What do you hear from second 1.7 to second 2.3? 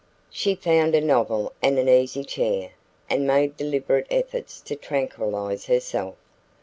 an easy